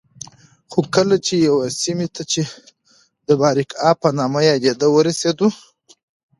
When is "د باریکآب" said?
3.27-3.95